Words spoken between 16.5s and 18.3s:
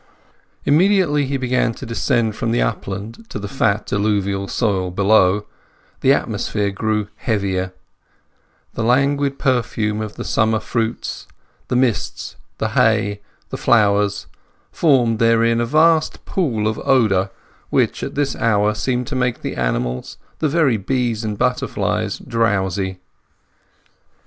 of odour which at